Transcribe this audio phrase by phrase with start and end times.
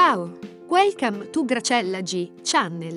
[0.00, 0.20] Ciao,
[0.74, 2.12] welcome to Gracella G
[2.48, 2.96] Channel.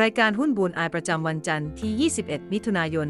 [0.00, 3.08] รายการหุ้นบูนอายประจำวันจันทร์ที่ 21 มิถุนายน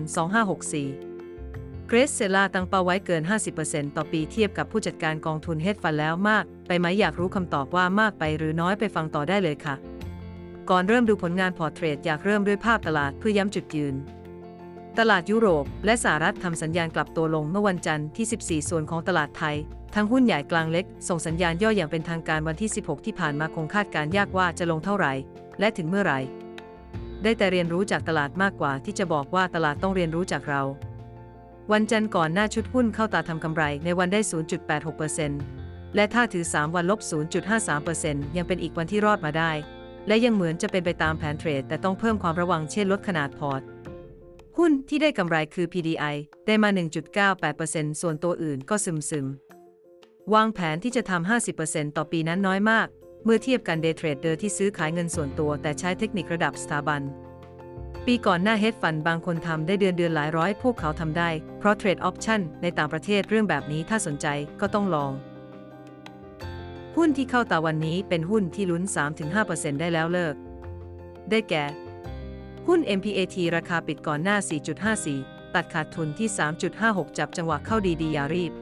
[1.12, 3.22] 2564 เกรซเซล่าตั้งเป้าไว้เกิน
[3.58, 9.74] 50%ต่อปีเทียบกับผู้จัดการกองทุน hedge fund แล้วมาก ไปไหมอยากรู้คำตอบว่ามากไปหรือน้อยไปฟังต่อได้เลยค่ะ
[10.70, 13.94] ก่อนเริ่มดูผลงานพอร์ตเทรดอยากเริ่มด้วยภาพตลาดเพื่อย้ำจุดยืน
[14.98, 19.58] ตลาดยุโรปและสหรัฐทำสัญญาณกลับตัวลงเมื่อวันจันทร์ที่ 14 ส่วนของตลาดไทย
[19.94, 25.12] ทั้งหุ้นใหญ่กลางเล็ก ส่งสัญญาณย่ออย่างเป็นทางการวันที่ 16 ที่ผ่านมาคงคาดการยากว่าจะลงเท่าไหร่
[25.60, 26.20] และถึงเมื่อไหร่
[27.22, 30.62] ได้แต่เรียนรู้จากตลาดมากกว่าที่จะบอกว่าตลาดต้องเรียนรู้จากเรา
[31.72, 34.20] วันจันทร์ก่อนหน้าชุดหุ้นเข้าตาทำกำไรในวันได้
[35.08, 37.00] 0.86%และถ้าถือ 3 วันลบ
[37.68, 39.52] 0.53%ยังเป็นอีกวันที่รอดมาได้
[40.06, 43.62] และยังเหมือนจะเป็นไปตามแผนเทรด แต่ต้องเพิ่มความระวังเช่นลดขนาดพอร์ต
[44.58, 46.68] หุ้นที่ได้กำไรคือ PDI ได้มา
[47.34, 49.28] 1.98%ส่วนตัวอื่นก็ซึมซึม
[50.32, 52.86] วางแผนที่จะทำ 50%ต่อปีนั้นน้อยมาก
[53.24, 57.02] เมื่อเทียบกับ day trader ที่ซื้อขายเงินส่วนตัว แต่ใช้เทคนิคระดับสถาบัน
[58.06, 64.26] ปีก่อนหน้า hedge fund บางคนทำได้เดือนเดือนหลายร้อย พวกเขาทำได้ เพราะเทรด option ในต่างประเทศเรื่องแบบนี้ถ้าสนใจ
[64.60, 65.12] ก็ต้องลอง
[66.96, 68.82] หุ้นที่เข้าตาวันนี้เป็นหุ้นที่ลุ้น
[69.32, 70.34] 3-5%ได้แล้วเลิก
[71.30, 71.64] ได้แก่
[72.66, 74.36] หุ้น MPAT ราคาปิดก่อนหน้า
[74.96, 76.28] 4.54 ตัดขาดทุนที่
[76.74, 78.52] 3.56 จับจังหวะเข้าดีดีอย่ารีบ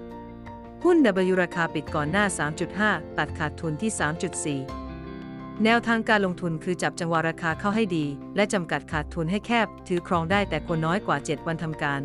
[0.86, 0.98] หุ้น
[1.30, 2.24] W ราคาปิดก่อนหน้า
[2.70, 3.90] 3.5 ตัดขาดทุนที่
[4.76, 8.04] 3.4 แนวทางการลงทุนคือจับจังหวะราคาเข้าให้ดี
[8.36, 12.00] และจำกัดขาดทุนให้แคบ ถือครองได้แต่ควรน้อยกว่า 7 วันทำการ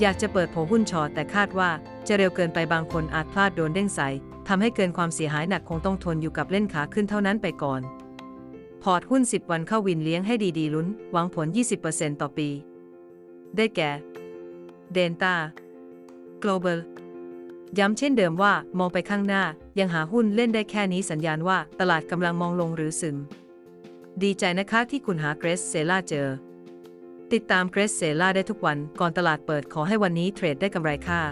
[0.00, 1.70] อยากจะเปิดโผหุ้นชอแต่คาดว่า
[2.06, 4.08] จะเร็วเกินไปบางคนอาจพลาดโดนเด้งใส่
[4.48, 7.80] ทำให้เกินความเสียหายหนักคงต้องทนอยู่กับเล่นขาขึ้นเท่านั้นไปก่อน
[8.82, 11.46] พอร์ตหุ้น 10 วันเข้า win เลี้ยงให้ดีๆลุ้น หวังผล
[11.84, 12.48] 20%ต่อปี
[13.56, 13.90] ได้แก่
[14.96, 15.34] Delta
[16.42, 16.78] Global
[17.78, 19.42] ย้ำเช่นเดิมว่ามองไปข้างหน้า
[19.78, 23.16] ยังหาหุ้นเล่นได้แค่นี้สัญญาณว่าตลาดกำลังมองลงหรือซึม
[24.22, 26.28] ดีใจนะคะที่คุณหาเกรสเซล่าเจอ
[27.32, 31.22] ติดตามเกรสเซล่าได้ทุกวันก่อนตลาดเปิดขอให้วันนี้เทรดได้กำไรค่ะ